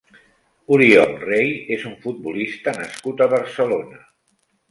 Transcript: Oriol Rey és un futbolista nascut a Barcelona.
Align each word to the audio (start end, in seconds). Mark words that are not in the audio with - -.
Oriol 0.75 1.11
Rey 1.25 1.51
és 1.75 1.83
un 1.91 1.93
futbolista 2.07 2.75
nascut 2.79 3.21
a 3.27 3.31
Barcelona. 3.37 4.01